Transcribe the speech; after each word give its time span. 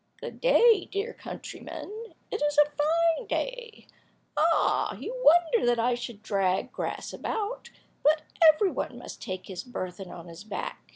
"Good 0.19 0.41
day, 0.41 0.85
dear 0.91 1.13
countryman, 1.13 2.15
it 2.31 2.41
is 2.41 2.57
a 2.57 2.71
fine 2.71 3.27
day. 3.27 3.85
Ah! 4.35 4.95
you 4.95 5.13
wonder 5.23 5.67
that 5.67 5.77
I 5.77 5.93
should 5.93 6.23
drag 6.23 6.71
grass 6.71 7.13
about, 7.13 7.69
but 8.01 8.23
every 8.51 8.71
one 8.71 8.97
must 8.97 9.21
take 9.21 9.45
his 9.45 9.63
burthen 9.63 10.09
on 10.09 10.25
his 10.27 10.43
back." 10.43 10.79